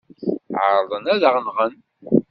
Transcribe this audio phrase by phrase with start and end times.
[0.63, 1.73] Ɛerḍen ad aɣ-nɣen.